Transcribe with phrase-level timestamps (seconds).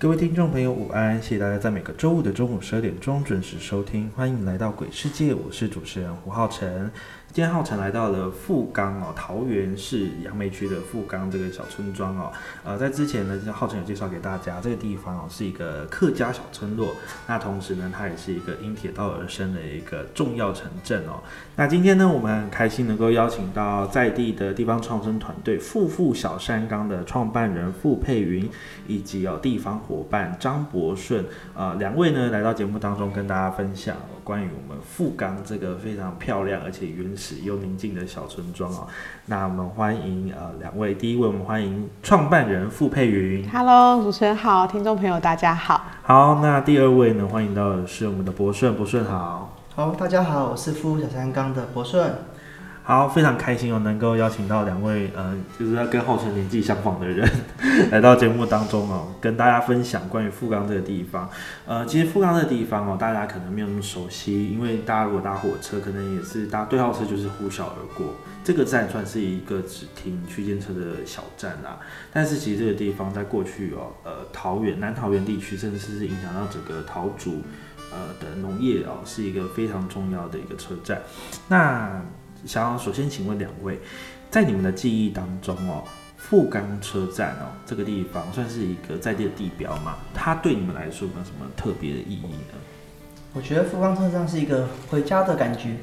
[0.00, 1.20] 各位听众朋友，午安！
[1.20, 6.90] 谢谢大家在每个周五的中午十二点钟准时收听，欢迎来到鬼世界，我是主持人胡浩辰。
[7.32, 12.32] 今天浩辰来到了富冈哦，桃园市杨梅区的富冈这个小村庄哦。
[12.64, 16.92] 呃，在之前呢，浩辰有介绍给大家，这个地方哦是一个客家小村落。
[17.28, 21.22] 那同时呢，它也是一个因铁道而生的一个重要城镇哦。
[21.54, 28.50] 那今天呢，我们很开心能够邀请到在地的地方创生团队富富小山冈的创办人傅佩云，
[28.88, 33.96] 以及哦地方伙伴张博顺啊两位呢来到节目当中跟大家分享
[34.30, 38.86] 关于我们富冈这个非常漂亮而且原始又宁静的小村庄哦。
[39.26, 43.50] 那我们欢迎呃两位，第一位我们欢迎创办人傅佩云。
[43.50, 45.82] Hello，主持人好，听众朋友大家好。
[46.04, 49.56] 好，那第二位呢，欢迎到的是我们的博顺，博顺好。
[49.74, 52.14] 好，大家好，我是富小山冈的博顺。
[52.90, 57.24] 好，非常开心哦，能够邀请到两位，呃，就是要跟浩辰年纪相仿的人
[57.92, 61.30] 来到节目当中哦，跟大家分享关于富冈这个地方。
[61.66, 68.12] 呃，其实富冈这个地方哦，大家可能没有那么熟悉，因为大家如果搭火车，可能也是搭对号车，就是呼啸而过。
[68.42, 71.78] 这个站算是一个只停区间车的小站啦，
[72.12, 77.42] 但是其实这个地方在过去哦，呃，桃园南桃园地区，甚至是影响到整个桃竹
[77.92, 81.00] 呃的农业哦，是一个非常重要的一个车站。
[81.46, 82.02] 那
[82.46, 83.78] 想要首先请问两位，
[84.30, 85.84] 在你们的记忆当中哦，
[86.16, 89.96] 富冈车站哦，这个地方算是一个在地的地标嘛？
[90.14, 92.58] 它对你们来说有没有什么特别的意义呢？
[93.32, 95.76] 我觉得富冈车站是一个回家的感觉，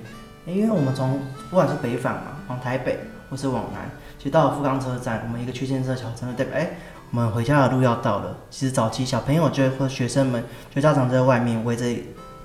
[0.46, 1.20] 因为我们从
[1.50, 6.72] 不管是北返嘛，往台北或是往南，其实到了富冈车站，我们一个区间车小真的代表，哎、
[7.12, 8.38] 我们回家的路要到了。
[8.50, 10.44] 其实早期小朋友就会或学生们，
[10.74, 11.86] 就家长在外面围着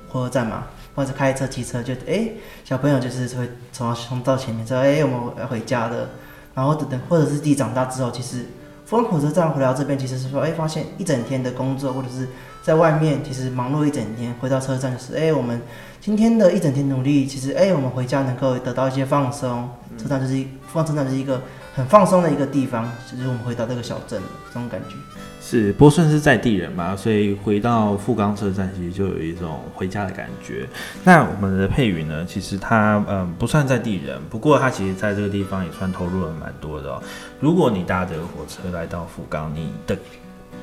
[0.09, 2.31] 火车站嘛，或者开车、骑车，就哎、
[2.65, 6.11] 小朋友就是会从冲到前面说，哎、我们要回家的。
[6.55, 8.45] 然后等等，或者是自己长大之后，其实
[8.85, 12.29] 从火车站回到这边，其实是说，哎、发现一整天的工作，或者是
[12.63, 15.63] 在外面其实忙碌一整天，回到车站就是，哎、我们
[15.99, 19.67] 今天的一整天努力，其实，哎、我们回家能够得到一些放松。
[19.97, 21.41] 车站就是一富冈车站就是一个
[21.75, 24.97] 很放松的一个地方，就是我们回到这个小镇这种感觉。
[25.41, 30.69] 是波顺是在地人嘛，所以回到富冈车站，其实就有一种回家的感觉。
[31.03, 37.03] 那我们的佩宇呢，其实他嗯不算在地人，不过他其实在这个地方也算投入了蛮多的哦。
[37.41, 39.99] 如果你搭这个火车来到富冈，你的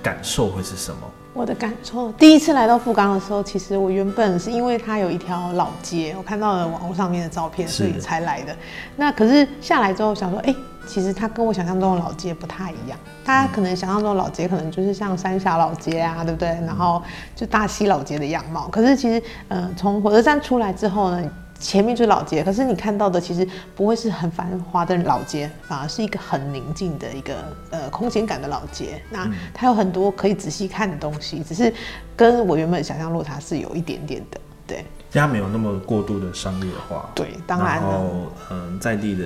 [0.01, 1.01] 感受会是什么？
[1.33, 8.55] 我的感受，第一次来到富冈的时候，其实我原本是因为它有一条老街，我看到了网络上面的照片，所以才来的。
[8.97, 10.53] 那可是下来之后想说，哎、
[10.87, 12.97] 其实它跟我想象中的老街不太一样。
[13.23, 16.49] 大家可能想象中的老街可能就是像三峡老街啊，对不对？
[16.65, 17.01] 然后
[17.35, 18.67] 就大溪老街的样貌。
[18.69, 21.23] 可是其实，呃，从火车站出来之后呢，
[21.59, 27.35] 前面就是老街，可是你看到的其实不会是很繁华的老街，反而是一个很宁静的一个
[27.69, 29.01] 呃空间感的老街。
[29.09, 31.73] 那它有很多可以仔细看的东西，只是
[32.15, 34.39] 跟我原本想象落差是有一点点的。
[34.65, 37.09] 对它没有那么过度的商业化。
[37.15, 39.25] 对，当然了，然后，嗯，在地的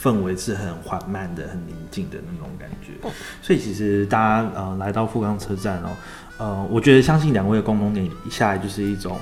[0.00, 2.92] 氛围是很缓慢的、很宁静的那种感觉。
[3.42, 5.88] 所以其实大家呃来到富冈车站哦，
[6.38, 9.18] 呃，我觉得相信两位的共同点一下来就是一种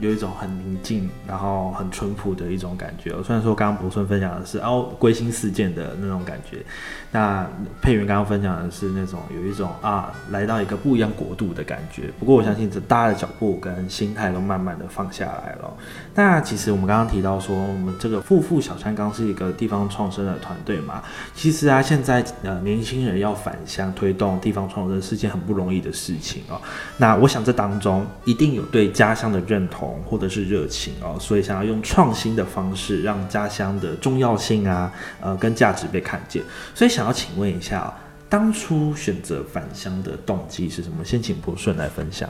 [0.00, 3.10] 有一种很宁静，然后很淳朴的一种感觉。
[3.22, 6.64] 虽然说刚刚博顺分享的是哦归心似箭的那种感觉，
[7.12, 7.46] 那
[7.80, 12.10] 佩云刚刚分享的是那种有一种啊来到一个不一样国度的感觉。
[12.18, 15.72] 不过我相信这大家的脚步跟心态都慢慢的放下来了。
[16.14, 21.02] 那其实我们刚刚提到说，我们这个富富小山刚是一个地方创生的团队嘛。
[21.34, 26.60] 其实啊，现在呃年轻人要返乡推动地方创生是件很不容易的事情哦。
[26.96, 36.42] 那我想这当中一定有对家乡的认同或者是热情哦，所以想要用创新的方式让家乡的重要性啊，呃跟价值被看见。
[36.74, 37.88] 所以想要请问一下、哦，
[38.28, 41.04] 当初选择返乡的动机是什么？
[41.04, 42.28] 先请博顺来分享。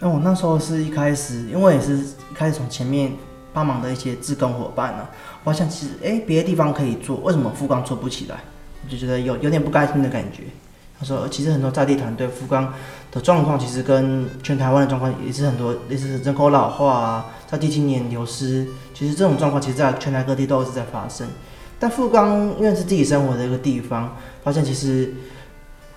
[0.00, 3.12] 那我那时候是一开始，因为也是一开始从前面
[3.52, 5.08] 帮忙的一些志工伙伴呢、
[5.44, 8.36] 我想其实哎别的地方可以做，为什么富冈做不起来？
[8.84, 10.44] 我就觉得有有点不甘心的感觉。
[10.98, 12.72] 他说，其实很多在地团队富冈
[13.12, 21.26] 的状况，其实跟全台湾的状况也是很多，类似人口老化啊，在地青年流失，其实这种状况其实在全台各地都是在发生。
[21.78, 25.14] 但富冈因为是自己生活的一个地方，发现其实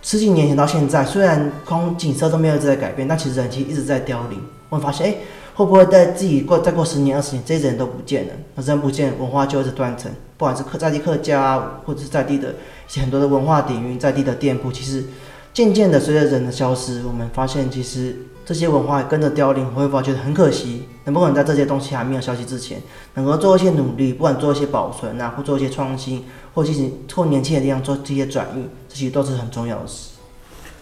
[0.03, 4.39] 十几年前到现在，虽然空景色都没有在改变，但其实人其实一直在凋零。
[4.69, 5.15] 我们发现，哎、
[5.55, 8.33] 会不会在自己过再过十年、二十年，这些人都不见了？
[8.53, 10.11] 那人不见，文化就一直断层。
[10.37, 12.55] 不管是客在地客家，或者是在地的
[12.99, 15.05] 很多的文化底蕴，在地的店铺，其实
[15.53, 20.83] 渐渐的随着人的消失，我们发现其实这些文化也跟着凋零，会发觉得很可惜。
[21.03, 22.79] 能不能在这些东西还没有消息之前，
[23.15, 26.23] 能够做一些努力，不管做一些保存啊，或做一些创新，
[26.53, 30.11] 或进行或年轻的地方做这些转移，这些都是很重要的事。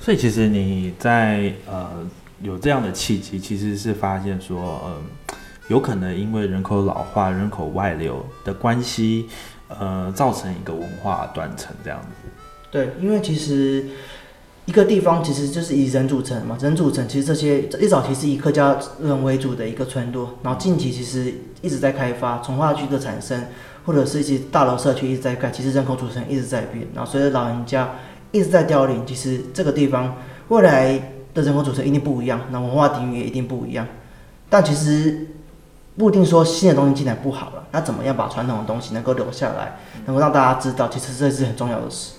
[0.01, 1.89] 所以其实你在呃
[2.41, 5.37] 有这样的契机，其实是发现说，嗯、
[5.69, 9.29] 有可能因为人口老化、人口外流的关系，
[9.69, 12.29] 呃，造成一个文化断层这样子。
[12.71, 13.85] 对，因为其实
[14.65, 23.45] 一个地方其实就是以人组成嘛，人组成其实这些一早期是以客家人为主的一个村落，然后近期其实一直在开发，从化区的产生，
[23.85, 27.91] 或者是一些大楼社区一直在盖，其实人口组成一直在变，然后随着老人家
[28.31, 30.15] 一直在凋零，其实这个地方
[30.47, 33.87] 未来的人口组成一定不一样，那文化底蕴也一定不一样，
[34.49, 35.27] 但其实。
[35.97, 42.13] 不一定说新的东西进来不好，那怎么样把传统的东西能够留下来，能够让大家知道，其实这是很重要的事。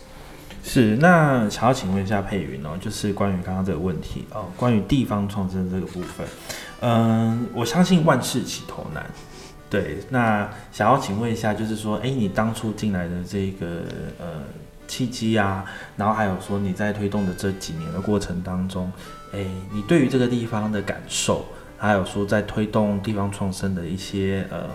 [0.63, 6.27] 是，那想要请问一下佩云哦，就是关于刚刚这个问题哦，关于地方创生这个部分，
[6.81, 9.03] 嗯，我相信万事起头难，
[9.71, 13.67] 对，那想要请问一下，就是说，哎，你当初进来的这个
[14.19, 14.27] 呃
[14.87, 15.65] 契机啊，
[15.97, 18.93] 然后还有说你在推动的这几年的过程当中，
[19.33, 21.47] 哎，你对于这个地方的感受，
[21.79, 24.69] 还有说在推动地方创生的一些呃，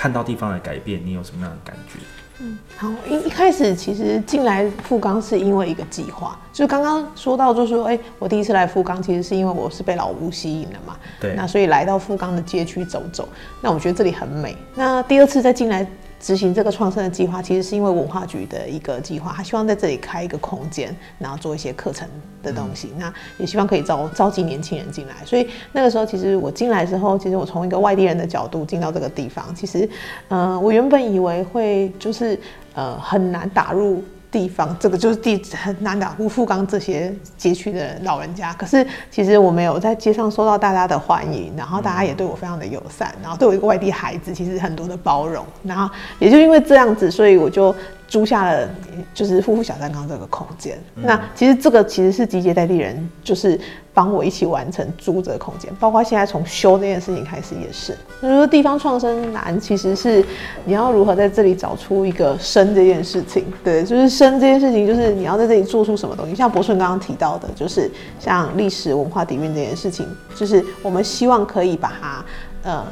[0.00, 1.98] 看到地方的改变，你有什么样的感觉？
[2.38, 13.28] 嗯好，一一开始其实进来富冈是因为一个计划，就刚刚说到，就是说，哎、我第一次来富冈，其实是因为我是被老屋吸引的嘛，对那所以来到富冈的街区走走，
[13.60, 14.56] 那我觉得这里很美。
[14.74, 15.86] 那第二次再进来
[16.20, 22.06] 执行这个创生的计划，其实是因为文化局的一个计划，他希望在这里开一个空间，然后做一些课程
[22.42, 25.14] 的东西，那也希望可以招召集年轻人进来。
[25.24, 29.88] 所以那个时候，其实我进来之后，其实我从一个外地人的角度进到这个地方，其实，
[30.28, 32.38] 呃，我原本以为会就是
[32.74, 34.04] 呃很难打入。
[34.30, 47.74] 地方这个就是地很难打呼富冈这些街区的老人家，可是其实我没有在街上受到大家的欢迎，然后大家也对我非常的友善，然后对我一个外地孩子其实很多的包容，然后也就因为这样子，所以我就
[48.06, 48.68] 租下了
[49.12, 50.78] 就是夫妇小三缸这个空间。
[50.94, 53.58] 那其实这个其实是集结在地人，就是
[54.00, 57.94] 帮我一起完成租这个空间，包括现在从修这件事情开始也是。
[58.22, 60.24] 就是说地方创生难，其实是
[60.64, 63.44] 你要如何在这里找出一个生这件事情。
[63.62, 66.34] 对，就是生这件事情，就是你要在这里做出什么东西。
[66.34, 72.24] 像博顺刚刚提到的，就是像历史文化底蕴这件事情，就是我们希望可以把它
[72.62, 72.82] 呃。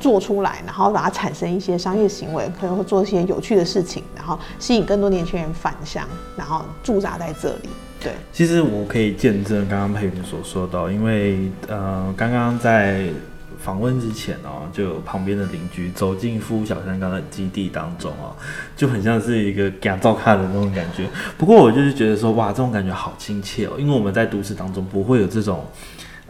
[0.00, 6.02] 做出来，然后把它产生一些商业行为，可能会做一些有趣的事情，然后吸引更多年轻人返乡，
[6.38, 7.68] 然后驻扎在这里。
[8.00, 11.38] 对，其实我可以见证刚刚佩云所说到，因为
[11.68, 13.04] 呃，刚刚在
[13.58, 18.34] 访问之前哦，就有旁边的邻居走进夫小山刚的基地当中哦，
[18.74, 21.06] 就很像是一个改造看的那种感觉。
[21.36, 25.66] 不过我就是觉得说，哇，这种感觉好亲切哦，因为我们在都市当中不会有这种。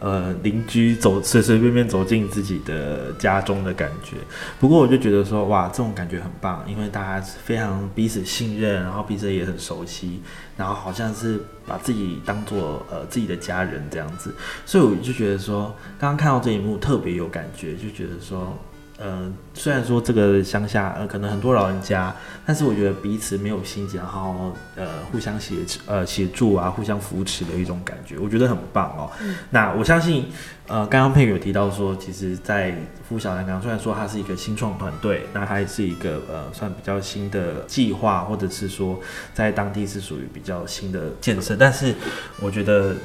[0.01, 4.17] 呃，邻居走随随便便走进自己的家中的感觉，
[4.59, 10.19] 不过我就觉得说，哇，这种感觉很棒，因为大家非常彼此信任，然后彼此也很熟悉，
[10.57, 14.33] 然后好像是把自己当做呃自己的家人这样子，
[14.65, 15.65] 所以我就觉得说，
[15.99, 18.57] 刚刚看到这一幕特别有感觉，就觉得说，
[19.01, 22.15] 呃，虽然说这个乡下呃可能很多老人家，
[22.45, 25.55] 但是我觉得彼此没有心结，然后呃互相协
[25.87, 29.09] 呃协助啊，互相扶持的一种感觉，我觉得很棒哦。
[29.49, 30.27] 那我相信，
[30.67, 32.75] 呃，刚刚佩宇有提到说，其实，在
[33.09, 38.99] 富小南港虽然说它是一个新创团队，那它也是一个呃算比较新的计划，或者是说
[39.33, 41.95] 在当地是属于比较新的建设，但是
[42.39, 42.95] 我觉得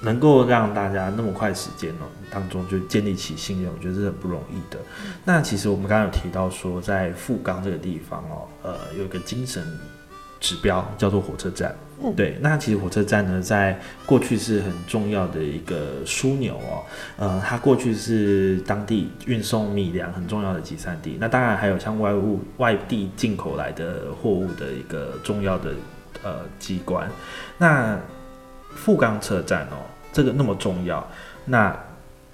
[0.00, 4.78] 能够让大家那么快时间哦当中就建立起信任，我觉得是很不容易的。
[5.24, 9.62] 那其实我们刚刚有提到说，在富冈这个地方哦，呃，有一个精神
[10.40, 11.74] 指标叫做火车站。
[12.14, 13.76] 对，那其实火车站呢，在
[14.06, 16.84] 过去是很重要的一个枢纽哦。
[17.16, 21.16] 呃，它过去是当地运送米粮很重要的集散地。
[21.18, 25.74] 那当然还有像外物外地进口来的货物的一个重要的
[26.22, 27.10] 呃机关。
[27.58, 27.98] 那
[28.78, 29.76] 富冈车站哦，
[30.12, 31.06] 这个那么重要，
[31.44, 31.76] 那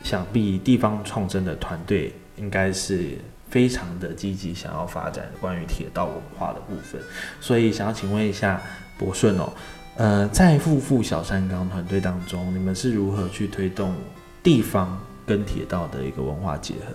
[0.02, 7.00] 想必地方创生的团队应该是非常的积极，想要发展关于铁道文化的部分。
[7.40, 8.60] 所以想要请问一下
[8.98, 9.52] 博顺哦，
[9.96, 13.94] 呃，在富富小山岗团队当中，你们是如何去推动
[14.42, 16.92] 地方跟铁道的一个文化结合？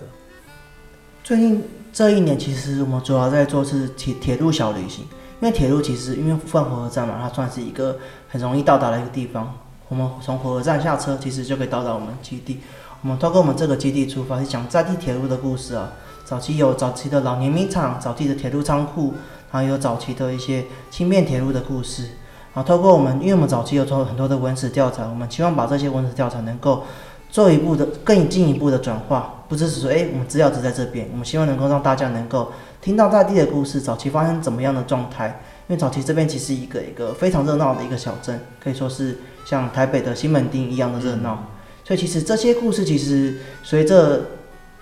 [1.24, 5.04] 最近这一年，其实我们主要在做是铁铁路小旅行，
[5.40, 9.54] 因为铁路其实因为放火车站嘛，它算是一个很容易到达的一个地方。
[9.88, 12.60] 我们从火车站下车，其实就可以到达我们基地。
[13.02, 15.92] 我们透过我们这个基地出发，是讲在地铁路的故事啊。
[16.24, 19.14] 早期有早期的老年米厂，早期的铁路仓库，
[19.50, 22.10] 然后有早期的一些轻便铁路的故事。
[22.52, 26.84] 然后透过我们，因为我们早期有做很多的文史调查，我们希望把这些文史调查能够
[27.30, 35.40] 做一步的更进一步的转化，不只是说，哎，我们资料只在这边，我们希望能够让大家能够听到在地的故事，早期发生怎么样的状态。
[35.68, 41.44] 因为早期这边其实一个一个非常热闹的一个小镇，可以说是像台北的西门町一样的热闹。
[41.84, 44.22] 所以其实这些故事其实随着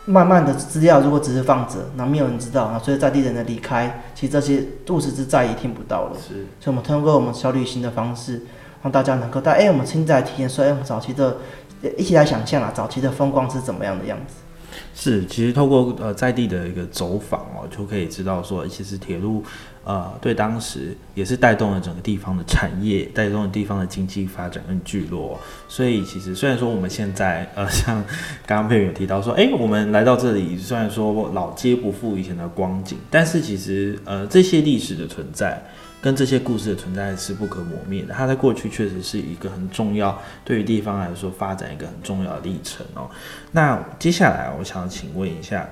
[0.06, 6.16] 慢慢的资料，如果只是放着，那没有人知道，那，随着在地人的离开，其实这些故事是再也听不到了。
[6.16, 8.40] 是，所以我们通过我们小旅行的方式，
[8.82, 11.36] 让大家能够带哎，我们亲自来体验，说哎，我们早期的
[11.98, 14.34] 一起来想象啊，早期的风光是怎么样的样子。
[14.94, 19.42] 是，其实透过呃在地的一个走访哦，就可以知道说，其实铁路。
[19.84, 25.40] 呃，对，当时也是带动了整个地方的产业，带动了地方的经济发展跟聚落。
[25.66, 28.04] 所以其实虽然说我们现在呃，像
[28.44, 35.58] 刚刚佩有提到说，哎，我们来到这里，虽然说老街不复以前的光景，但是其实呃，这些历史的存在
[36.00, 38.14] 跟这些故事的存在是不可磨灭的。
[38.14, 43.10] 它在过去确实是一个很重要，对于地方来说发展一个很重要的历程哦。
[43.52, 45.68] 那接下来我想请问一下。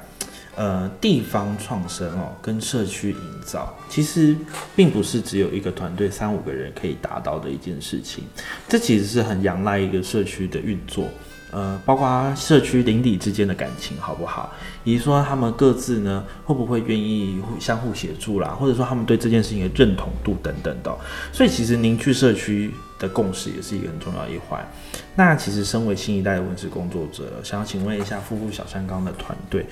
[0.59, 4.35] 呃，地方创生哦，跟社区营造，其实
[4.75, 8.25] 并不是只有一个团队三五个人可以达到的一件事情。
[8.67, 11.09] 这其实是很仰赖一个社区的运作，
[11.51, 14.53] 呃，包括社区邻里之间的感情好不好，
[14.85, 20.95] 以及说他们各自呢会不会愿意相互协助啦，或者说他们对这件事情的认同度等等的。
[21.33, 24.67] 所以其实凝聚社区的共识也是一个很重要一环。
[25.15, 29.65] 那其实，身为新一代的文史工作者，想要请问一下夫妇小山岗的团队，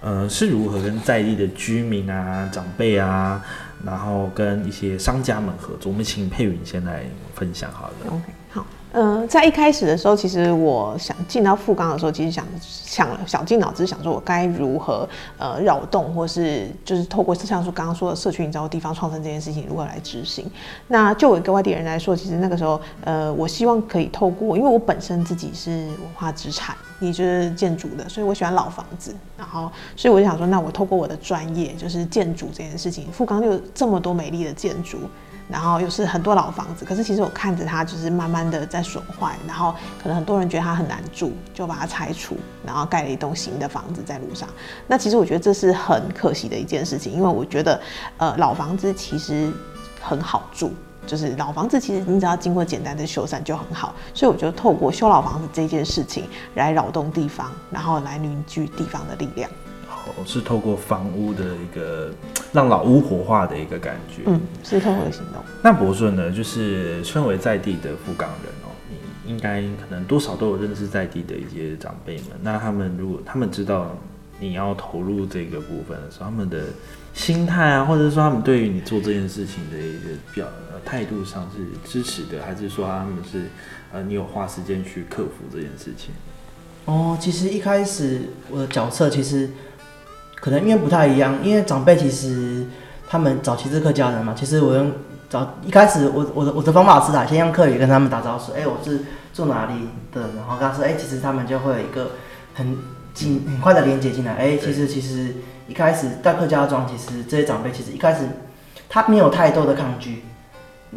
[0.00, 3.42] 呃，是如何跟在地的居民啊、长辈啊，
[3.84, 5.90] 然后跟一些商家们合作？
[5.90, 8.22] 我们请佩云先来分享好了。
[8.94, 15.08] 嗯，在一开始的时候，其实我想进到富冈的时候，其实想想了，想尽脑汁想说，我该如何
[15.38, 20.50] 呃扰动，或是就是透过像说刚刚说的社区营造、地方创生这件事情如何来执行。
[20.88, 29.16] 那就我一个外地人来说，其实那个时候，呃，我希望可以透过，因为我本身自己是文化资产，也就是建筑的，所以我喜欢老房子。
[29.38, 34.98] 然后，所以我就想说，那我透过我的专业，就是建筑这件事情，富冈有这么多美丽的建筑。
[35.52, 44.48] 然后又是很多老房子，可是其实我看着它就是慢慢的在损坏，然后可能很多人觉得它很难住，就把它拆除，然后盖了一栋新的房子在路上。
[44.86, 47.78] 那其实我觉得这是很可惜的一件事情，因为我觉得，
[48.16, 49.52] 呃，老房子其实
[50.00, 50.72] 很好住，
[51.06, 53.94] 就是老房子其实你只要经过简单的修缮就很好。
[54.14, 59.50] 所以我觉得透过修老房子这件事情来扰动地方，然后来凝聚地方的力量。
[60.24, 62.12] 是透过房屋的一个
[62.52, 65.42] 让老屋活化的一个感觉，嗯，是透过行动。
[65.62, 72.26] 那博顺呢，就是身为在地的富冈人哦，你应该可能多少都有认识在地的一些长辈们。
[72.42, 73.96] 那他们如果他们知道
[74.38, 76.64] 你要投入这个部分的时候，他们的
[77.14, 80.46] 心态啊，或者说他们对于你做这件事情的一个表
[80.84, 83.46] 态度上是支持的，还是说他们是
[83.92, 86.12] 呃你有花时间去克服这件事情？
[86.84, 89.48] 哦，其实一开始我的角色其实。
[90.42, 92.66] 可能因为不太一样，因为长辈其实
[93.08, 94.34] 他们早期是客家人嘛。
[94.36, 94.90] 其实我用
[95.28, 99.74] 早一开始，我我的我的方法是啊，先用客语跟他们打招呼，哎，我是住哪里
[100.12, 102.10] 的，然后跟他说，哎，其实他们就会有一个
[102.54, 102.76] 很
[103.14, 104.34] 紧很快的连接进来。
[104.34, 105.32] 哎，其实其实
[105.68, 108.22] 一开始在客家庄，其实这些长辈其实一开始
[108.88, 110.24] 他没有太多的抗拒，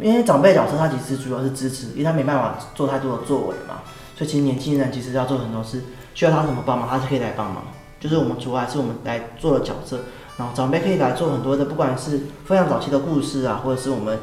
[0.00, 3.76] 因为长辈角色他其实主要是支持，因为他没办法做太多的作为嘛。
[4.18, 5.80] 所以其实年轻人其实要做很多事，
[6.14, 7.62] 需要他怎么帮忙，他就可以来帮忙。
[7.98, 10.00] 就是我们主要是我们来做的角色，
[10.36, 14.18] 然后长辈可以来做很多的，不管是非常早期的故事啊，或者是我们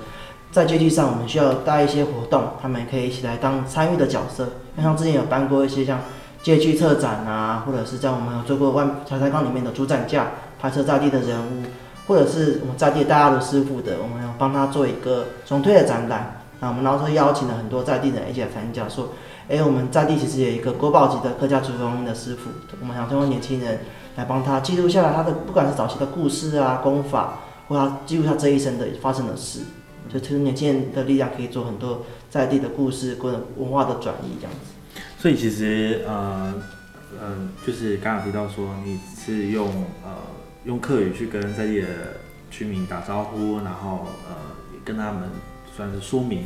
[0.51, 4.49] 在街区上我们需要带一些活动，他们也可以一起来当参与的角色。
[4.81, 6.01] 像之前有办过一些像
[6.43, 10.27] 街区特展啊，或者是在我们有做过万茶台缸里面的主展架，
[10.61, 11.63] 拍摄在地的人物，
[12.07, 16.41] 或者是我们在地大家的师傅的，我们要帮他做一个总推的展览。
[16.59, 19.09] 那我们然后邀请了很多在地人一起来参加，说。
[19.49, 23.81] 哎，我们在地其实有一个国宝级的客家厨房的师傅，我们想通过年轻人
[24.15, 29.59] 来帮他记录下来他的不管是早期的故事啊、功法，或他记录他这一生的发生的事，
[30.11, 35.01] 就其实年轻人的力量可以做很多在地的故事或者文化的转移这样子。
[35.17, 36.53] 所以其实呃，
[37.21, 39.67] 嗯，就是刚刚提到说你是用
[40.03, 40.11] 呃
[40.65, 41.87] 用客语去跟在地的
[42.49, 44.35] 居民打招呼，然后呃
[44.85, 45.29] 跟他们
[45.75, 46.43] 算是说明，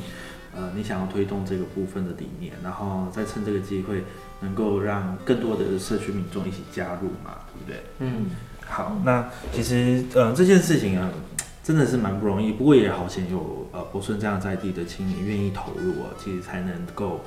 [0.58, 4.04] 呃你想要推动这个部分的理念，然后再趁这个机会
[4.40, 7.84] 能够让更多的社区民众一起加入嘛，对不对？
[8.00, 8.26] 嗯，
[8.68, 11.10] 好，那其实呃这件事情啊，
[11.64, 17.22] 真的是蛮不容易，不过也好险有呃博顺这样在地的青年愿意投入哦，其实才能够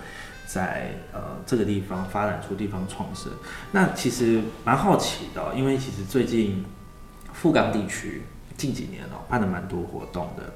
[0.47, 3.31] 在呃这个地方发展出地方创生。
[3.71, 6.65] 那其实蛮好奇的哦、因为其实最近
[7.33, 8.23] 富冈地区
[8.57, 10.53] 近几年哦办了蛮多活动的。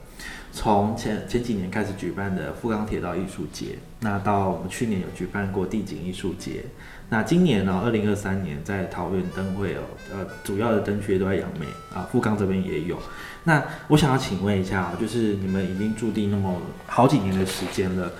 [0.54, 6.64] 从前前几年开始举办的富冈铁道艺术节，那到我们去年有举办过地景艺术节，
[7.08, 9.80] 那今年呢，二零二三年在桃园灯会哦，
[10.12, 12.96] 呃，主要的灯区都在杨梅啊，富冈这边也有。
[13.42, 16.56] 那我想要请问一下，就是你们已经驻地那么
[16.86, 18.12] 好几年的时间了，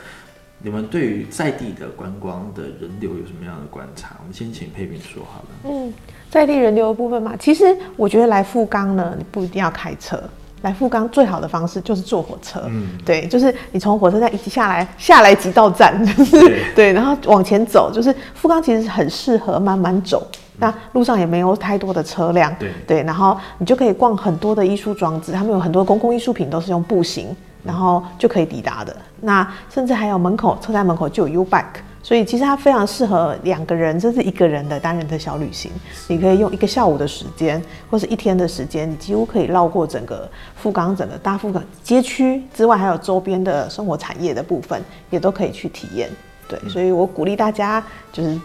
[0.58, 4.16] 你们对于在地的观光的人流有什么样的观察？
[4.18, 5.48] 我们先请佩萍说好了。
[5.70, 5.94] 嗯，
[6.28, 7.64] 在地人流的部分嘛，其实
[7.96, 10.20] 我觉得来富冈呢，你不一定要开车。
[10.64, 12.88] 来富冈最好的方式就是坐火车，嗯。
[13.04, 16.40] 对，就是你从火车站一下来，下来几道站，就是。
[16.40, 22.73] 对 对，然后往前走，就是富冈其实很适合慢慢走，那路上也没有太多的车辆，对。
[22.87, 28.97] 对，然后你就可以逛很多的艺术装置，他们有很多公共艺术品都是用步行，然后就可以抵达的。
[29.21, 35.73] 那甚至还有门口车站门口就有 U Bike，所以其实它非常适合两个人甚至一个人的单人的小旅行。
[36.06, 46.11] 你可以用一个下午的时间，或是一天的时间，你几乎可以绕过整个富冈整个大富冈街区之外，还有周边的生活产业的部分，也都可以去体验。
[46.46, 47.82] 对，所以我鼓励大家
[48.12, 48.38] 就是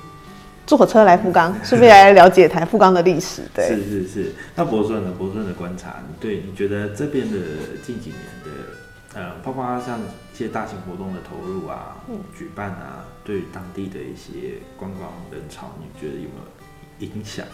[0.66, 3.42] 坐火车来富冈，顺便来了解台富冈的历史。
[3.54, 3.68] 对。
[3.68, 4.36] 是是是。
[4.56, 5.12] 那博顺呢？
[5.18, 7.38] 博顺的观察，你对你觉得这边的
[7.86, 11.98] 近几年的呃，包括像一些大型活动的投入啊、
[12.38, 17.46] 举办啊，对当地的一些观光人潮，你觉得有没有影响？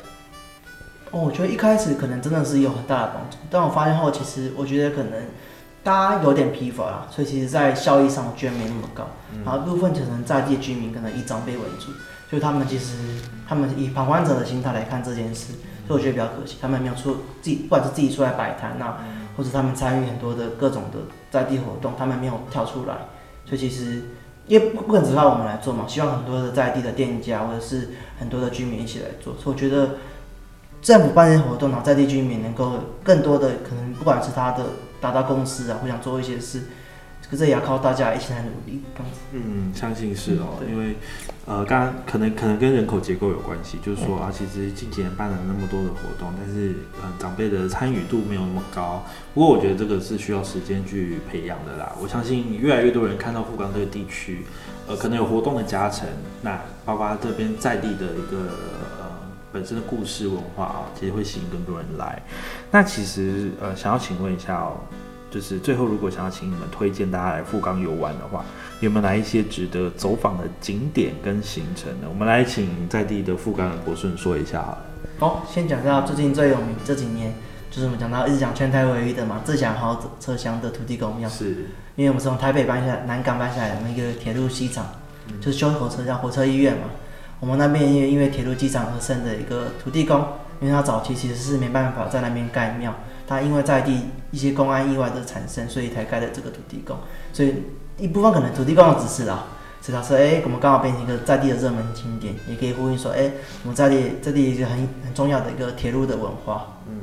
[1.12, 5.24] 哦，我觉得一开始可能真的是有很大的帮助，但我发现后，其实我觉得可能
[5.84, 9.08] 大家有点疲乏啦，所以其实在效益上我觉得没那么高。
[9.44, 11.92] 然后部分可能在地的居民可能以长辈为主，
[12.30, 12.96] 所以他们其实
[13.48, 15.54] 他们以旁观者的心态来看这件事，
[15.88, 18.98] 所以我觉得比较可惜，他们没有出自己，不管是自己出来摆摊呐，
[19.36, 22.96] 或者他们参与很多的各种的在地活动，他们没有跳出来，
[23.46, 24.04] 所以其实。
[24.48, 29.96] 也不不可能只靠我们来做嘛，希望很多的在地的店家或者是很多的居民一起来做，所以我觉得
[30.84, 34.64] 政府办这些活动，然后在地居民能够更多的可能，不管是他的
[35.02, 36.62] 达到公司啊，或想做一些事，
[37.30, 39.20] 可这也要靠大家一起来努力，这样子。
[39.32, 40.96] 嗯，相信是哦，对因为
[41.46, 49.04] 呃，刚刚可能可能跟人口结构有关系，就是说啊，其实近几年办了那么多的活动，但是呃，长辈的参与度没有那么高。
[49.34, 51.96] 不过我觉得这个是需要时间去培养的啦。
[52.02, 54.46] 我相信越来越多人看到富冈这个地区，
[54.88, 56.08] 呃，可能有活动的加成，
[56.42, 58.38] 那包括这边在地的一个
[59.00, 59.06] 呃
[59.52, 62.22] 本身的故事文化啊，其实会吸引更多人来。
[62.72, 64.78] 那其实呃，想要请问一下哦，
[65.36, 68.46] 就是最后如果想要请你们推荐大家来富冈游玩的话，
[68.80, 72.08] 有没有哪一些值得走访的景点跟行程呢？
[72.08, 74.86] 我们来请在地的富冈的博顺说一下好了。
[75.20, 77.34] 好，先讲到最近最有名这几年，
[77.70, 81.66] 就是我们讲到一直讲全台唯一的嘛，自强号车厢的土地公庙，是，
[81.98, 84.86] 因为我们是从台北搬下来，南港搬下来的那个铁路西厂，
[85.42, 86.84] 就是修火车叫火车医院嘛。
[87.42, 90.26] 我们那边因为因为铁路机厂而生的一个土地公，
[90.62, 92.96] 因为他早期其实是没办法在那边盖庙，
[93.28, 96.98] 他因为在地一些公安意外的产生，所以才盖了这个土地公。
[97.34, 97.54] 所以
[97.98, 99.46] 一部分可能土地公的指示啦，
[99.82, 103.32] 是他说，哎、我们刚好变成一个在地的热门景点，也可以呼应说，哎、
[103.64, 106.68] 我们在地在地一个很很重要的一个铁路的文化。
[106.88, 107.02] 嗯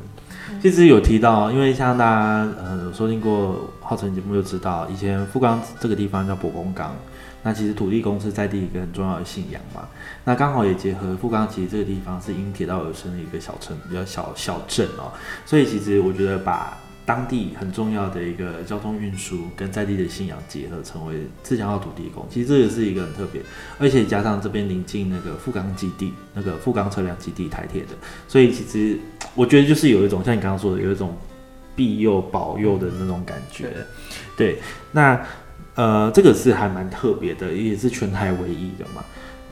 [0.60, 6.94] 其实有提到，因为像大家呃有收听过浩辰节目就知道，以前富冈这个地方叫博公港，
[7.42, 9.88] 那其实土地公是在地一个很重要的信仰嘛。
[10.24, 15.12] 那刚好也结合富冈，其实这个地方是因铁道而生的一个小城，比较小小镇哦。
[15.44, 23.42] 所以其实我觉得把当地很重要的一个交通运输跟在地的信仰结合，成为自强号土地公，其实这也是一个很特别，
[23.76, 27.88] 而且加上这边临近那个富冈基地，那个富冈车辆基地台铁的，
[28.28, 28.96] 所以其实
[29.34, 31.18] 我觉得就是有一种像你刚刚说的，有一种
[31.74, 33.72] 庇佑保佑的那种感觉。
[34.36, 34.60] 对，
[34.92, 35.20] 那
[35.74, 39.02] 呃，这个是还蛮特别的，也是全台唯一的嘛。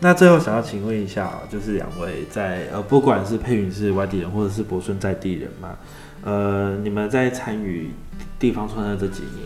[0.00, 5.76] 那最后想要请问一下，就是两位在呃，不管是佩云是外地人，或者是博顺在地人嘛，
[6.22, 7.90] 呃，你们在参与
[8.38, 9.44] 地方创生这几年，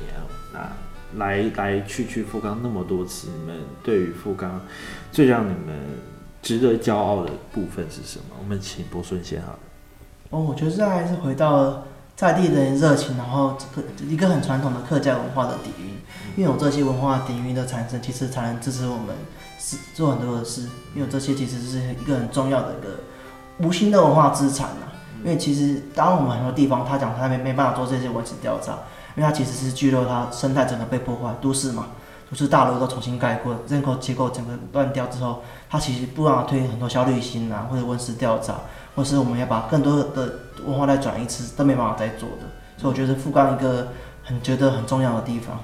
[0.52, 0.70] 那
[1.18, 4.60] 来来去去富冈那么多次，你们对于富冈
[5.10, 5.74] 最让你们
[6.40, 8.36] 值得骄傲的部分是什么？
[8.38, 9.58] 我们请博顺先好了。
[10.30, 11.84] 哦，我觉得这还是回到
[12.16, 15.94] 在地的热情，然后这个一个很传统的客家文化的底蕴。
[16.36, 19.14] 因为有这些文化底蕴的产生，其实才能支持我们
[19.58, 20.68] 是做很多的事。
[20.94, 23.00] 因为这些其实是一个很重要的一个
[23.58, 24.86] 无形的文化资产呐。
[25.22, 28.72] 因为其实当我们很多地方，他讲他没没办法做这些文史调查，
[29.16, 31.86] 因为他其实是聚落，他生态整个被破坏，都市嘛，
[32.34, 38.56] 不是大楼都重新盖过，人口结构整个乱掉之后，它其实不让推很多效率性啊，或者温室调查，
[38.96, 42.46] 或是我们要把更多的文化再转移，其实都没办法再做的。
[42.76, 43.86] 所以我觉得富冈一个
[44.24, 45.60] 很觉得很重要的地方。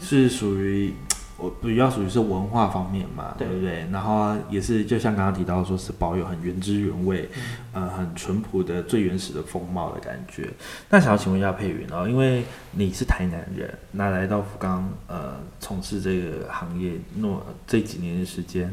[0.00, 0.94] 是属于
[1.42, 3.84] 我比较属于是文化方面嘛，对不对？
[3.90, 7.28] 然后也是就像刚刚提到说是保有很原汁原味，
[7.72, 10.48] 呃，很淳朴的最原始的风貌的感觉。
[10.88, 18.72] 那想要请问一下佩云哦，因为你是台南人，那来到福冈呃从事这个行业，诺这几年的时间，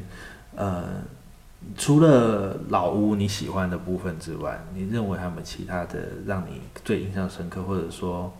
[0.56, 0.84] 呃，
[1.76, 8.32] 除了老屋你喜欢的部分之外，你认为还有没有其他的让你最印象深刻，或者说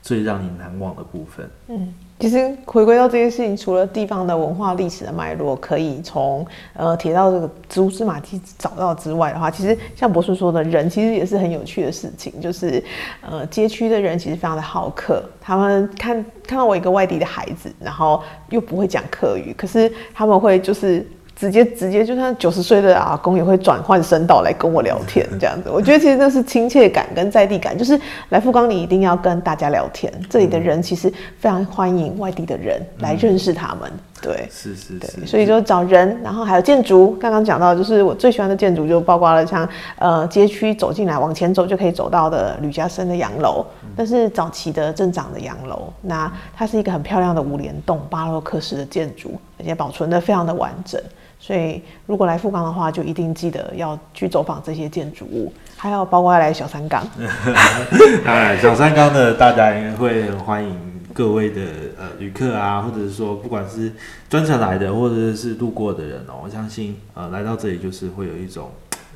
[0.00, 1.50] 最让你难忘的部分？
[1.68, 12.40] 嗯，其实回归到这件事情，除了地方的文化历史的脉络可以从呃铁道这个蛛丝马迹找到之外的话，其实像博士说的人，其实也是很有趣的事情。
[12.40, 12.82] 就是
[13.20, 21.06] 呃街区的人其实非常的好客，他们看看到我一个外地的孩子，然后又不会讲客语，可是他们会就是。
[21.38, 27.98] 直接直接就算九十岁的阿公也会转换声道来跟我聊天，这样子，我觉得其实那是亲切感跟在地感，就是
[28.30, 33.88] 来富冈你一定要跟大家聊天，这里的人其实非常欢迎外地的人来认识他们，
[34.20, 51.00] 对，是是对，是，所以就找人，然后还有建筑，刚刚讲到就是我最喜欢的建筑就包括了像呃街区走进来往前走就可以走到的吕家生的洋楼，那是早期的镇长的洋楼，那它是一个很漂亮的五联栋巴洛克式的建筑，而且保存的非常的完整。
[51.48, 57.08] 所以，如果来富冈的话，就一定记得要去走访这些建筑物，还有包括来小三港。
[58.22, 60.78] 当然，小三刚的大家应该会很欢迎
[61.14, 61.62] 各位的
[61.98, 63.90] 呃旅客啊，或者是说不管是
[64.28, 68.70] 专程来的，或者是路过的人哦，我相信呃来到这里就是会有一种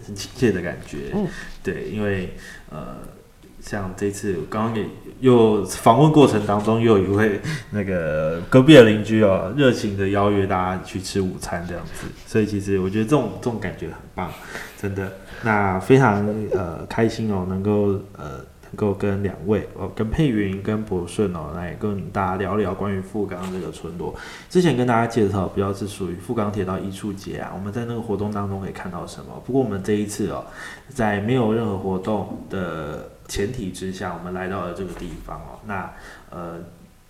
[0.06, 1.10] 很亲切的感觉。
[1.12, 1.28] 嗯，
[1.62, 2.34] 对，因为
[2.70, 2.96] 呃。
[3.62, 4.84] 像这次刚刚也
[5.20, 14.30] 又访问过程当中，又有一位那个隔壁的邻居哦，热情的邀约大家去吃午餐这样子，所以其实我觉得这种这种感觉很棒，
[14.76, 15.12] 真的。
[15.44, 24.12] 那非常呃开心哦，能够呃能够跟两位哦，跟佩云跟博顺哦，来跟大家聊聊关于富冈这个村落。
[24.50, 29.40] 之前跟大家介绍，比较是属于富冈铁道艺术节啊，我们在那个活动当中可以看到什么？
[29.46, 30.44] 不过我们这一次哦，
[30.88, 33.08] 在没有任何活动的。
[33.32, 35.58] 前提之下，我们来到了这个地方哦。
[35.66, 35.90] 那
[36.28, 36.56] 呃，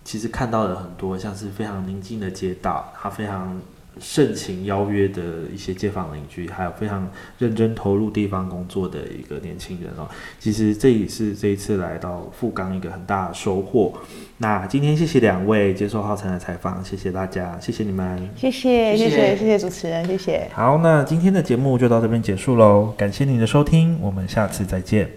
[0.05, 3.59] 其实看到了很多像是非常宁静的街道，他非常
[3.99, 5.21] 盛情邀约的
[5.53, 7.05] 一些街坊邻居，还有非常
[7.39, 10.07] 认真投入地方工作的一个年轻人哦。
[10.39, 13.91] 其实这也是这一次来到富冈一个很大的收获。
[14.37, 20.49] 那今天谢谢两位接受浩辰的采访，谢谢大家，谢谢你们，谢谢谢谢谢谢主持人，谢谢。
[20.53, 25.11] 好，那今天的节目就到这边结束喽，感谢您的收听，我们下次再见。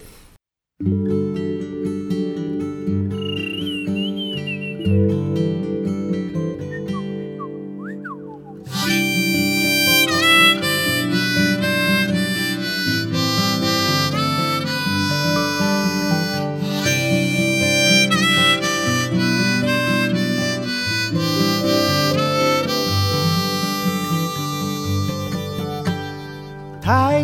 [0.78, 0.84] 太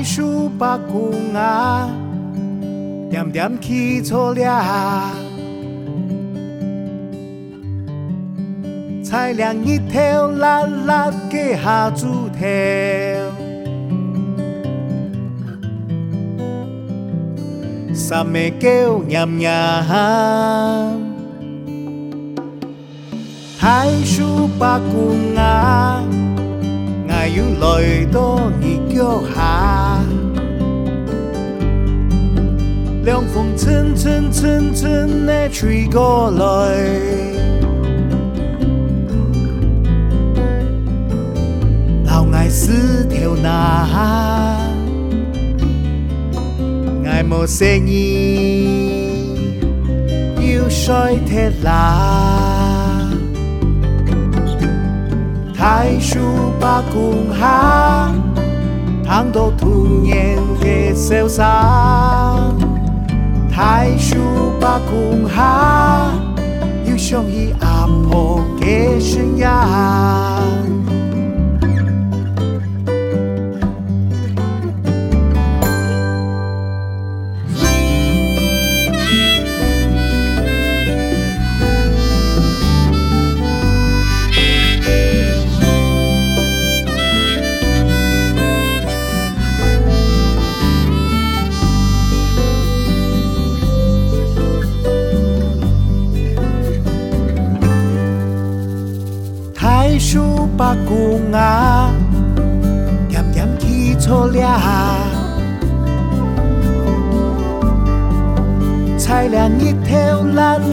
[0.02, 2.01] 叔把公啊！
[3.12, 5.10] 点点起错了，
[9.04, 12.48] 才亮一条蓝蓝的下竹条，
[17.92, 19.52] 三妹叫娘娘，
[23.60, 26.02] 太叔把公啊，
[27.06, 29.91] 我又来到你脚下。
[33.04, 36.44] 凉风阵阵阵阵地吹过来，
[42.06, 43.88] 老爱是条那，
[47.04, 49.48] 爱无声音，
[50.36, 53.10] 又衰铁啦，
[55.52, 56.20] 太叔
[56.60, 58.12] 把公下，
[59.04, 62.21] 糖都突然的潇洒。
[63.54, 64.16] 太叔
[64.58, 66.10] 把公哈，
[66.86, 70.81] 又想起阿婆的身影。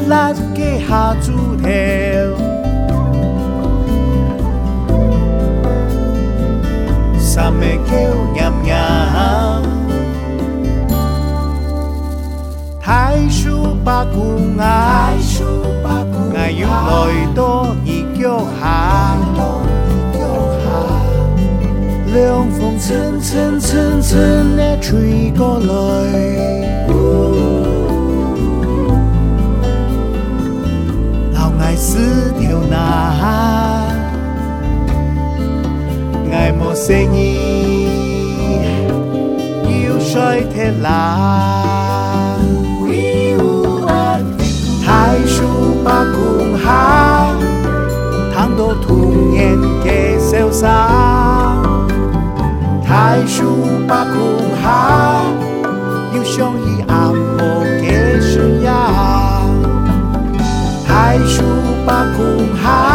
[0.10, 1.70] 蓝蓝嘅下猪条，
[7.20, 7.94] 三妹叫
[8.34, 8.68] 냠 냠，
[12.82, 16.90] 太叔把公啊，我要來
[17.36, 19.16] 多你腳下，
[22.12, 22.18] 涼
[22.58, 22.90] 風陣
[23.22, 23.30] 陣
[23.62, 23.70] 陣
[24.02, 24.12] 陣
[24.56, 26.29] 地吹過來。
[31.92, 31.98] 是
[32.40, 32.76] 條那，
[36.32, 38.70] 愛莫聲音，
[39.88, 42.38] 要衰鐵啦。
[44.86, 47.34] 太叔把公下，
[48.36, 50.62] 糖到童年嘅瀟灑。
[52.86, 54.14] 太叔把公
[54.62, 55.24] 下，
[56.16, 59.09] 要相依阿婆嘅信仰。
[61.90, 62.89] 太叔把